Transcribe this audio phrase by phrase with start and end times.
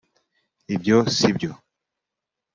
[0.75, 1.51] ibyo si byo